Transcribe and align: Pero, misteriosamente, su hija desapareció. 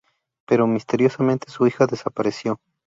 Pero, 0.47 0.65
misteriosamente, 0.65 1.51
su 1.51 1.67
hija 1.67 1.85
desapareció. 1.85 2.59